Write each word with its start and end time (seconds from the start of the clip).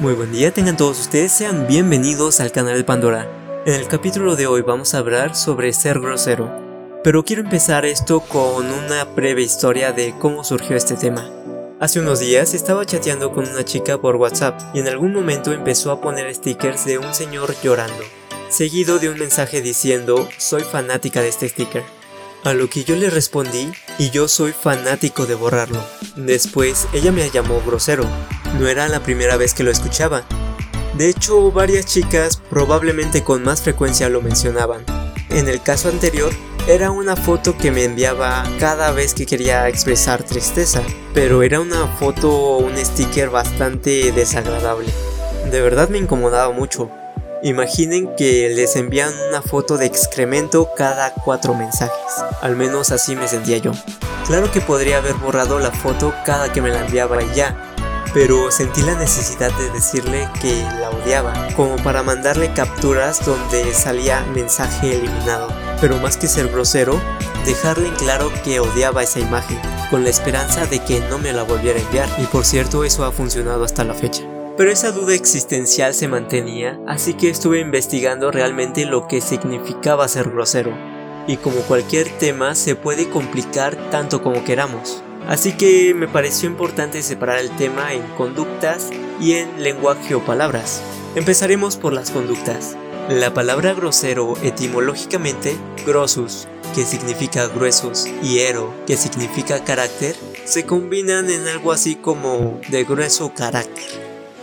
Muy 0.00 0.14
buen 0.14 0.30
día 0.30 0.54
tengan 0.54 0.76
todos 0.76 1.00
ustedes, 1.00 1.32
sean 1.32 1.66
bienvenidos 1.66 2.38
al 2.38 2.52
canal 2.52 2.76
de 2.76 2.84
Pandora. 2.84 3.28
En 3.66 3.74
el 3.74 3.88
capítulo 3.88 4.36
de 4.36 4.46
hoy 4.46 4.62
vamos 4.62 4.94
a 4.94 4.98
hablar 4.98 5.34
sobre 5.34 5.72
ser 5.72 5.98
grosero, 5.98 6.48
pero 7.02 7.24
quiero 7.24 7.42
empezar 7.42 7.84
esto 7.84 8.20
con 8.20 8.70
una 8.70 9.04
breve 9.04 9.42
historia 9.42 9.90
de 9.90 10.14
cómo 10.20 10.44
surgió 10.44 10.76
este 10.76 10.94
tema. 10.94 11.28
Hace 11.80 11.98
unos 11.98 12.20
días 12.20 12.54
estaba 12.54 12.86
chateando 12.86 13.32
con 13.32 13.48
una 13.48 13.64
chica 13.64 14.00
por 14.00 14.14
WhatsApp 14.14 14.60
y 14.72 14.78
en 14.78 14.86
algún 14.86 15.12
momento 15.12 15.50
empezó 15.50 15.90
a 15.90 16.00
poner 16.00 16.32
stickers 16.32 16.84
de 16.84 16.98
un 16.98 17.12
señor 17.12 17.56
llorando, 17.60 18.04
seguido 18.50 19.00
de 19.00 19.08
un 19.08 19.18
mensaje 19.18 19.62
diciendo 19.62 20.28
soy 20.38 20.62
fanática 20.62 21.22
de 21.22 21.28
este 21.28 21.48
sticker. 21.48 21.82
A 22.44 22.54
lo 22.54 22.70
que 22.70 22.84
yo 22.84 22.94
le 22.94 23.10
respondí 23.10 23.72
y 23.98 24.10
yo 24.10 24.28
soy 24.28 24.52
fanático 24.52 25.26
de 25.26 25.34
borrarlo. 25.34 25.82
Después 26.14 26.86
ella 26.92 27.10
me 27.10 27.28
llamó 27.30 27.60
grosero, 27.66 28.04
no 28.58 28.68
era 28.68 28.88
la 28.88 29.00
primera 29.00 29.36
vez 29.36 29.54
que 29.54 29.62
lo 29.62 29.70
escuchaba. 29.70 30.24
De 30.94 31.08
hecho, 31.08 31.52
varias 31.52 31.86
chicas 31.86 32.42
probablemente 32.50 33.22
con 33.22 33.44
más 33.44 33.62
frecuencia 33.62 34.08
lo 34.08 34.20
mencionaban. 34.20 34.84
En 35.30 35.48
el 35.48 35.62
caso 35.62 35.88
anterior, 35.88 36.32
era 36.66 36.90
una 36.90 37.16
foto 37.16 37.56
que 37.56 37.70
me 37.70 37.84
enviaba 37.84 38.44
cada 38.58 38.90
vez 38.92 39.14
que 39.14 39.24
quería 39.24 39.68
expresar 39.68 40.22
tristeza, 40.22 40.82
pero 41.14 41.42
era 41.42 41.60
una 41.60 41.86
foto 41.86 42.30
o 42.30 42.58
un 42.58 42.76
sticker 42.76 43.30
bastante 43.30 44.12
desagradable. 44.12 44.88
De 45.50 45.60
verdad 45.60 45.88
me 45.88 45.98
incomodaba 45.98 46.52
mucho. 46.52 46.90
Imaginen 47.42 48.14
que 48.16 48.50
les 48.50 48.74
envían 48.76 49.12
una 49.28 49.40
foto 49.40 49.78
de 49.78 49.86
excremento 49.86 50.68
cada 50.76 51.14
cuatro 51.14 51.54
mensajes. 51.54 52.24
Al 52.42 52.56
menos 52.56 52.90
así 52.90 53.14
me 53.14 53.28
sentía 53.28 53.58
yo. 53.58 53.72
Claro 54.26 54.50
que 54.50 54.60
podría 54.60 54.98
haber 54.98 55.14
borrado 55.14 55.58
la 55.58 55.70
foto 55.70 56.12
cada 56.26 56.52
que 56.52 56.60
me 56.60 56.68
la 56.68 56.84
enviaba 56.84 57.22
y 57.22 57.34
ya, 57.34 57.67
pero 58.14 58.50
sentí 58.50 58.82
la 58.82 58.98
necesidad 58.98 59.52
de 59.58 59.70
decirle 59.70 60.28
que 60.40 60.62
la 60.80 60.90
odiaba, 60.90 61.48
como 61.56 61.76
para 61.76 62.02
mandarle 62.02 62.52
capturas 62.52 63.24
donde 63.24 63.72
salía 63.74 64.24
mensaje 64.34 64.96
eliminado. 64.96 65.48
Pero 65.80 65.98
más 65.98 66.16
que 66.16 66.28
ser 66.28 66.48
grosero, 66.48 67.00
dejarle 67.44 67.88
en 67.88 67.94
claro 67.94 68.30
que 68.44 68.60
odiaba 68.60 69.02
esa 69.02 69.20
imagen, 69.20 69.58
con 69.90 70.04
la 70.04 70.10
esperanza 70.10 70.66
de 70.66 70.80
que 70.80 71.00
no 71.08 71.18
me 71.18 71.32
la 71.32 71.44
volviera 71.44 71.78
a 71.78 71.82
enviar. 71.82 72.08
Y 72.18 72.26
por 72.26 72.44
cierto, 72.44 72.84
eso 72.84 73.04
ha 73.04 73.12
funcionado 73.12 73.64
hasta 73.64 73.84
la 73.84 73.94
fecha. 73.94 74.22
Pero 74.56 74.72
esa 74.72 74.90
duda 74.90 75.14
existencial 75.14 75.94
se 75.94 76.08
mantenía, 76.08 76.80
así 76.88 77.14
que 77.14 77.30
estuve 77.30 77.60
investigando 77.60 78.32
realmente 78.32 78.86
lo 78.86 79.06
que 79.06 79.20
significaba 79.20 80.08
ser 80.08 80.30
grosero. 80.30 80.72
Y 81.28 81.36
como 81.36 81.60
cualquier 81.60 82.08
tema, 82.18 82.54
se 82.54 82.74
puede 82.74 83.08
complicar 83.08 83.76
tanto 83.90 84.22
como 84.22 84.42
queramos. 84.44 85.04
Así 85.26 85.52
que 85.52 85.94
me 85.94 86.08
pareció 86.08 86.48
importante 86.48 87.02
separar 87.02 87.38
el 87.38 87.50
tema 87.56 87.92
en 87.92 88.02
conductas 88.16 88.90
y 89.20 89.32
en 89.32 89.62
lenguaje 89.62 90.14
o 90.14 90.24
palabras. 90.24 90.82
Empezaremos 91.14 91.76
por 91.76 91.92
las 91.92 92.10
conductas. 92.10 92.76
La 93.08 93.32
palabra 93.32 93.72
grosero 93.72 94.34
etimológicamente 94.42 95.56
grossus, 95.86 96.46
que 96.74 96.84
significa 96.84 97.46
gruesos, 97.46 98.06
y 98.22 98.40
ero, 98.40 98.74
que 98.86 98.96
significa 98.96 99.64
carácter, 99.64 100.14
se 100.44 100.64
combinan 100.64 101.30
en 101.30 101.48
algo 101.48 101.72
así 101.72 101.96
como 101.96 102.60
de 102.68 102.84
grueso 102.84 103.32
carácter. 103.34 103.84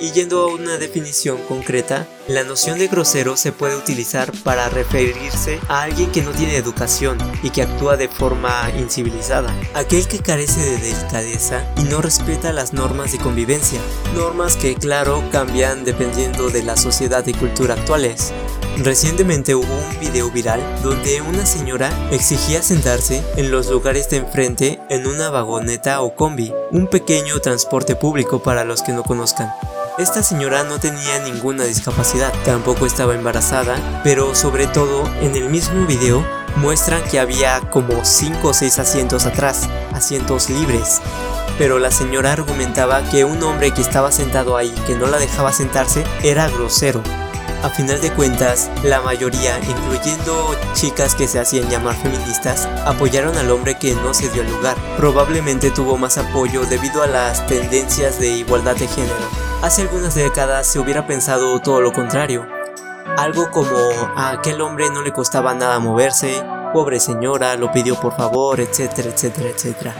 Y 0.00 0.12
yendo 0.12 0.42
a 0.42 0.46
una 0.46 0.78
definición 0.78 1.38
concreta, 1.46 2.06
la 2.28 2.42
noción 2.42 2.78
de 2.78 2.88
grosero 2.88 3.36
se 3.36 3.52
puede 3.52 3.76
utilizar 3.76 4.32
para 4.44 4.68
referirse 4.70 5.60
a 5.68 5.82
alguien 5.82 6.10
que 6.10 6.22
no 6.22 6.30
tiene 6.30 6.56
educación 6.56 7.18
y 7.42 7.50
que 7.50 7.62
actúa 7.62 7.96
de 7.96 8.08
forma 8.08 8.70
incivilizada, 8.78 9.54
aquel 9.74 10.08
que 10.08 10.20
carece 10.20 10.60
de 10.60 10.78
delicadeza 10.78 11.64
y 11.76 11.82
no 11.82 12.00
respeta 12.00 12.52
las 12.52 12.72
normas 12.72 13.12
de 13.12 13.18
convivencia, 13.18 13.80
normas 14.14 14.56
que 14.56 14.74
claro 14.74 15.22
cambian 15.30 15.84
dependiendo 15.84 16.48
de 16.48 16.62
la 16.62 16.76
sociedad 16.76 17.26
y 17.26 17.34
cultura 17.34 17.74
actuales. 17.74 18.32
Recientemente 18.78 19.54
hubo 19.54 19.72
un 19.72 20.00
video 20.00 20.30
viral 20.30 20.60
donde 20.82 21.20
una 21.20 21.46
señora 21.46 21.90
exigía 22.10 22.62
sentarse 22.62 23.22
en 23.36 23.50
los 23.50 23.68
lugares 23.68 24.08
de 24.08 24.16
enfrente 24.16 24.80
en 24.88 25.06
una 25.06 25.30
vagoneta 25.30 26.00
o 26.00 26.16
combi, 26.16 26.52
un 26.72 26.88
pequeño 26.88 27.38
transporte 27.40 27.94
público 27.94 28.42
para 28.42 28.64
los 28.64 28.82
que 28.82 28.92
no 28.92 29.04
conozcan. 29.04 29.52
Esta 29.96 30.24
señora 30.24 30.64
no 30.64 30.80
tenía 30.80 31.20
ninguna 31.20 31.62
discapacidad, 31.62 32.32
tampoco 32.44 32.84
estaba 32.84 33.14
embarazada, 33.14 33.76
pero 34.02 34.34
sobre 34.34 34.66
todo 34.66 35.08
en 35.20 35.36
el 35.36 35.48
mismo 35.48 35.86
video 35.86 36.26
muestran 36.56 37.04
que 37.04 37.20
había 37.20 37.60
como 37.70 38.04
5 38.04 38.48
o 38.48 38.52
6 38.52 38.80
asientos 38.80 39.24
atrás, 39.24 39.68
asientos 39.92 40.50
libres. 40.50 41.00
Pero 41.58 41.78
la 41.78 41.92
señora 41.92 42.32
argumentaba 42.32 43.08
que 43.08 43.24
un 43.24 43.40
hombre 43.44 43.70
que 43.70 43.82
estaba 43.82 44.10
sentado 44.10 44.56
ahí, 44.56 44.74
que 44.84 44.96
no 44.96 45.06
la 45.06 45.18
dejaba 45.18 45.52
sentarse, 45.52 46.04
era 46.24 46.48
grosero, 46.48 47.00
a 47.62 47.70
final 47.70 48.00
de 48.00 48.10
cuentas, 48.10 48.70
la 48.82 49.00
mayoría, 49.00 49.58
incluyendo 49.60 50.54
chicas 50.74 51.14
que 51.14 51.28
se 51.28 51.38
hacían 51.38 51.70
llamar 51.70 51.94
feministas, 51.96 52.66
apoyaron 52.84 53.38
al 53.38 53.50
hombre 53.50 53.78
que 53.78 53.94
no 53.94 54.12
se 54.12 54.28
dio 54.28 54.42
lugar. 54.42 54.76
Probablemente 54.98 55.70
tuvo 55.70 55.96
más 55.96 56.18
apoyo 56.18 56.66
debido 56.66 57.02
a 57.02 57.06
las 57.06 57.46
tendencias 57.46 58.18
de 58.18 58.30
igualdad 58.30 58.76
de 58.76 58.88
género. 58.88 59.43
Hace 59.64 59.80
algunas 59.80 60.14
décadas 60.14 60.66
se 60.66 60.78
hubiera 60.78 61.06
pensado 61.06 61.58
todo 61.58 61.80
lo 61.80 61.90
contrario. 61.90 62.46
Algo 63.16 63.50
como 63.50 63.74
a 64.14 64.32
aquel 64.32 64.60
hombre 64.60 64.90
no 64.90 65.00
le 65.00 65.10
costaba 65.10 65.54
nada 65.54 65.78
moverse, 65.78 66.44
pobre 66.74 67.00
señora, 67.00 67.56
lo 67.56 67.72
pidió 67.72 67.98
por 67.98 68.14
favor, 68.14 68.60
etcétera, 68.60 69.08
etcétera, 69.08 69.48
etcétera. 69.48 69.94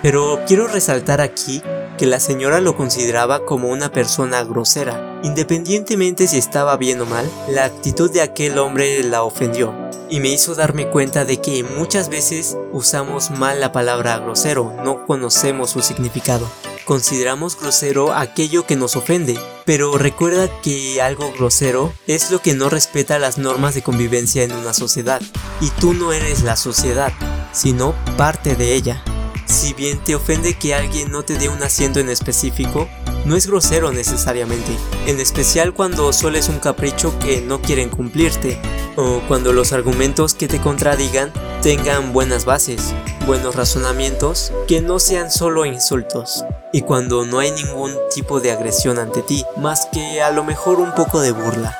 Pero 0.00 0.40
quiero 0.46 0.68
resaltar 0.68 1.20
aquí 1.20 1.62
que 1.98 2.06
la 2.06 2.18
señora 2.18 2.62
lo 2.62 2.78
consideraba 2.78 3.44
como 3.44 3.68
una 3.68 3.92
persona 3.92 4.42
grosera. 4.42 5.20
Independientemente 5.22 6.26
si 6.26 6.38
estaba 6.38 6.78
bien 6.78 6.98
o 7.02 7.04
mal, 7.04 7.30
la 7.50 7.66
actitud 7.66 8.10
de 8.10 8.22
aquel 8.22 8.56
hombre 8.56 9.02
la 9.02 9.22
ofendió 9.22 9.74
y 10.08 10.20
me 10.20 10.28
hizo 10.28 10.54
darme 10.54 10.88
cuenta 10.88 11.26
de 11.26 11.42
que 11.42 11.62
muchas 11.62 12.08
veces 12.08 12.56
usamos 12.72 13.30
mal 13.30 13.60
la 13.60 13.70
palabra 13.70 14.16
grosero, 14.16 14.72
no 14.82 15.04
conocemos 15.04 15.68
su 15.68 15.82
significado. 15.82 16.48
Consideramos 16.84 17.58
grosero 17.58 18.12
aquello 18.12 18.66
que 18.66 18.76
nos 18.76 18.94
ofende, 18.94 19.38
pero 19.64 19.96
recuerda 19.96 20.50
que 20.60 21.00
algo 21.00 21.32
grosero 21.32 21.94
es 22.06 22.30
lo 22.30 22.42
que 22.42 22.52
no 22.52 22.68
respeta 22.68 23.18
las 23.18 23.38
normas 23.38 23.74
de 23.74 23.82
convivencia 23.82 24.42
en 24.42 24.52
una 24.52 24.74
sociedad, 24.74 25.22
y 25.62 25.70
tú 25.80 25.94
no 25.94 26.12
eres 26.12 26.42
la 26.42 26.56
sociedad, 26.56 27.10
sino 27.52 27.94
parte 28.18 28.54
de 28.54 28.74
ella. 28.74 29.02
Si 29.46 29.72
bien 29.72 29.98
te 29.98 30.14
ofende 30.14 30.58
que 30.58 30.74
alguien 30.74 31.10
no 31.10 31.22
te 31.22 31.38
dé 31.38 31.48
un 31.48 31.62
asiento 31.62 32.00
en 32.00 32.10
específico, 32.10 32.86
no 33.24 33.34
es 33.34 33.46
grosero 33.46 33.90
necesariamente, 33.90 34.76
en 35.06 35.20
especial 35.20 35.72
cuando 35.72 36.12
solo 36.12 36.36
es 36.36 36.50
un 36.50 36.58
capricho 36.58 37.18
que 37.18 37.40
no 37.40 37.62
quieren 37.62 37.88
cumplirte, 37.88 38.60
o 38.96 39.22
cuando 39.26 39.54
los 39.54 39.72
argumentos 39.72 40.34
que 40.34 40.48
te 40.48 40.60
contradigan 40.60 41.32
tengan 41.62 42.12
buenas 42.12 42.44
bases, 42.44 42.92
buenos 43.26 43.54
razonamientos, 43.54 44.52
que 44.68 44.82
no 44.82 44.98
sean 44.98 45.30
solo 45.30 45.64
insultos, 45.64 46.44
y 46.74 46.82
cuando 46.82 47.24
no 47.24 47.38
hay 47.38 47.52
ningún 47.52 47.92
tipo 48.12 48.40
de 48.40 48.50
agresión 48.50 48.98
ante 48.98 49.22
ti, 49.22 49.44
más 49.56 49.86
que 49.92 50.20
a 50.20 50.32
lo 50.32 50.42
mejor 50.42 50.80
un 50.80 50.92
poco 50.92 51.20
de 51.20 51.30
burla. 51.30 51.78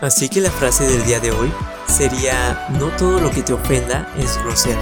Así 0.00 0.28
que 0.28 0.40
la 0.40 0.50
frase 0.50 0.84
del 0.84 1.04
día 1.04 1.20
de 1.20 1.30
hoy 1.30 1.52
sería, 1.86 2.66
no 2.70 2.88
todo 2.88 3.20
lo 3.20 3.30
que 3.30 3.44
te 3.44 3.52
ofenda 3.52 4.12
es 4.18 4.42
grosero. 4.42 4.80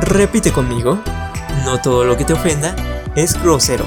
Repite 0.00 0.50
conmigo. 0.50 0.98
No 1.64 1.80
todo 1.80 2.02
lo 2.02 2.16
que 2.16 2.24
te 2.24 2.32
ofenda 2.32 2.74
es 3.14 3.40
grosero. 3.40 3.84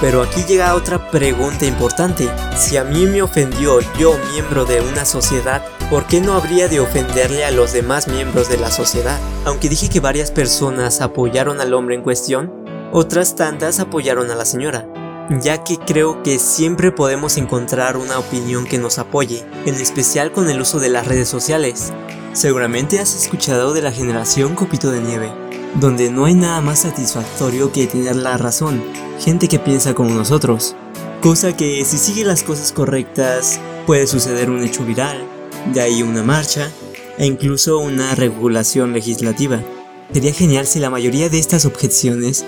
Pero 0.00 0.22
aquí 0.22 0.42
llega 0.42 0.74
otra 0.74 1.08
pregunta 1.08 1.64
importante. 1.64 2.28
Si 2.56 2.76
a 2.76 2.82
mí 2.82 3.06
me 3.06 3.22
ofendió 3.22 3.78
yo 3.96 4.18
miembro 4.32 4.64
de 4.64 4.80
una 4.80 5.04
sociedad, 5.04 5.62
¿por 5.88 6.06
qué 6.06 6.20
no 6.20 6.34
habría 6.34 6.66
de 6.66 6.80
ofenderle 6.80 7.44
a 7.44 7.52
los 7.52 7.72
demás 7.72 8.08
miembros 8.08 8.48
de 8.48 8.58
la 8.58 8.72
sociedad? 8.72 9.20
Aunque 9.44 9.68
dije 9.68 9.88
que 9.88 10.00
varias 10.00 10.32
personas 10.32 11.00
apoyaron 11.00 11.60
al 11.60 11.74
hombre 11.74 11.94
en 11.94 12.02
cuestión, 12.02 12.57
otras 12.92 13.36
tantas 13.36 13.80
apoyaron 13.80 14.30
a 14.30 14.34
la 14.34 14.44
señora, 14.44 14.88
ya 15.40 15.62
que 15.62 15.76
creo 15.76 16.22
que 16.22 16.38
siempre 16.38 16.90
podemos 16.90 17.36
encontrar 17.36 17.96
una 17.96 18.18
opinión 18.18 18.64
que 18.64 18.78
nos 18.78 18.98
apoye, 18.98 19.44
en 19.66 19.74
especial 19.74 20.32
con 20.32 20.48
el 20.48 20.60
uso 20.60 20.80
de 20.80 20.88
las 20.88 21.06
redes 21.06 21.28
sociales. 21.28 21.92
Seguramente 22.32 23.00
has 23.00 23.14
escuchado 23.14 23.74
de 23.74 23.82
la 23.82 23.92
generación 23.92 24.54
Copito 24.54 24.90
de 24.90 25.00
Nieve, 25.00 25.30
donde 25.80 26.10
no 26.10 26.24
hay 26.24 26.34
nada 26.34 26.60
más 26.60 26.80
satisfactorio 26.80 27.72
que 27.72 27.86
tener 27.86 28.16
la 28.16 28.38
razón, 28.38 28.82
gente 29.18 29.48
que 29.48 29.58
piensa 29.58 29.94
como 29.94 30.14
nosotros. 30.14 30.74
Cosa 31.20 31.56
que 31.56 31.84
si 31.84 31.98
sigue 31.98 32.24
las 32.24 32.42
cosas 32.42 32.72
correctas 32.72 33.60
puede 33.86 34.06
suceder 34.06 34.50
un 34.50 34.62
hecho 34.62 34.84
viral, 34.84 35.24
de 35.72 35.80
ahí 35.80 36.02
una 36.02 36.22
marcha 36.22 36.70
e 37.18 37.26
incluso 37.26 37.78
una 37.78 38.14
regulación 38.14 38.92
legislativa. 38.92 39.60
Sería 40.12 40.32
genial 40.32 40.66
si 40.66 40.78
la 40.78 40.90
mayoría 40.90 41.28
de 41.28 41.38
estas 41.38 41.66
objeciones 41.66 42.44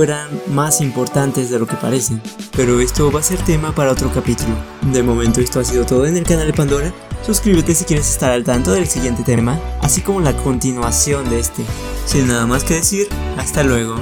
fueran 0.00 0.30
más 0.46 0.80
importantes 0.80 1.50
de 1.50 1.58
lo 1.58 1.66
que 1.66 1.76
parecen, 1.76 2.22
pero 2.56 2.80
esto 2.80 3.12
va 3.12 3.20
a 3.20 3.22
ser 3.22 3.36
tema 3.44 3.74
para 3.74 3.92
otro 3.92 4.10
capítulo. 4.10 4.56
De 4.80 5.02
momento 5.02 5.42
esto 5.42 5.60
ha 5.60 5.64
sido 5.64 5.84
todo 5.84 6.06
en 6.06 6.16
el 6.16 6.24
canal 6.24 6.46
de 6.46 6.54
Pandora. 6.54 6.90
Suscríbete 7.22 7.74
si 7.74 7.84
quieres 7.84 8.08
estar 8.08 8.30
al 8.30 8.42
tanto 8.42 8.72
del 8.72 8.86
siguiente 8.86 9.24
tema, 9.24 9.60
así 9.82 10.00
como 10.00 10.22
la 10.22 10.34
continuación 10.34 11.28
de 11.28 11.40
este. 11.40 11.64
Sin 12.06 12.28
nada 12.28 12.46
más 12.46 12.64
que 12.64 12.76
decir, 12.76 13.08
hasta 13.36 13.62
luego. 13.62 13.96